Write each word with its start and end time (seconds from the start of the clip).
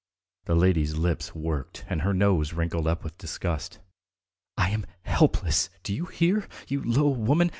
The 0.45 0.55
lady's 0.55 0.95
lips 0.95 1.35
worked 1.35 1.85
and 1.87 2.01
her 2.01 2.11
nose 2.11 2.53
wrinkled 2.53 2.87
up 2.87 3.03
with 3.03 3.19
disgust. 3.19 3.77
"I 4.57 4.71
am 4.71 4.83
helpless, 5.03 5.69
do 5.83 5.93
you 5.93 6.05
hear, 6.05 6.47
you 6.67 6.81
low 6.83 7.07
woman? 7.09 7.49